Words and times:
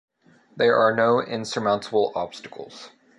There 0.55 0.77
are 0.77 0.95
no 0.95 1.21
insurmountable 1.21 2.11
obstacles. 2.15 2.89